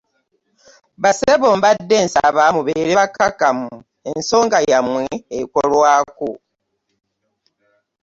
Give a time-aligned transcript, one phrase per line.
[1.01, 3.69] Ba ssebo mbadde nsaba mubeere bakkakkamu
[4.11, 5.05] ensonga yammwe
[5.39, 6.29] ekolwako.